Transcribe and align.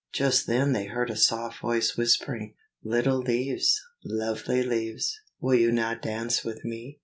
Just 0.11 0.47
then 0.47 0.71
they 0.73 0.85
heard 0.85 1.11
a 1.11 1.15
soft 1.15 1.59
voice 1.61 1.95
whispering, 1.95 2.55
"Little 2.83 3.19
leaves, 3.19 3.79
lovely 4.03 4.63
leaves, 4.63 5.19
will 5.39 5.53
you 5.53 5.71
not 5.71 6.01
dance 6.01 6.43
with 6.43 6.65
me?" 6.65 6.99